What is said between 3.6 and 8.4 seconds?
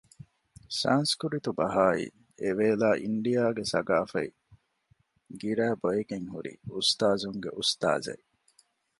ސަގާފަތް ގިރައިބޮއިގެން ހުރި އުސްތާޒުންގެ އުސްތާޒެއް